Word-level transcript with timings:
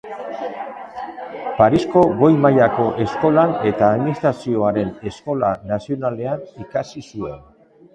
Parisko 1.59 2.01
Goi 2.23 2.31
Mailako 2.47 2.87
Eskolan 3.07 3.55
eta 3.73 3.93
Administrazioaren 3.99 4.93
Eskola 5.15 5.57
Nazionalean 5.75 6.47
ikasi 6.67 7.11
zuen. 7.11 7.43